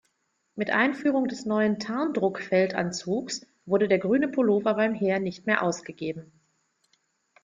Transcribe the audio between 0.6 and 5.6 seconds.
Einführung des neuen Tarndruck-Feldanzugs wurde der grüne Pullover beim Heer nicht